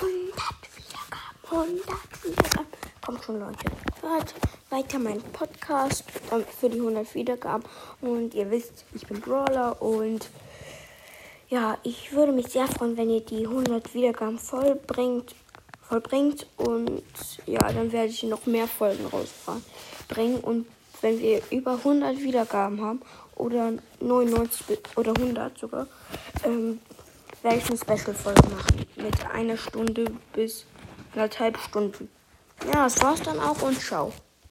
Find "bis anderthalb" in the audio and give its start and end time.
30.32-31.58